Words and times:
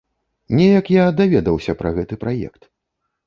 Неяк 0.59 0.87
я 0.93 1.03
даведаўся 1.19 1.77
пра 1.81 1.91
гэты 1.97 2.17
праект. 2.23 2.61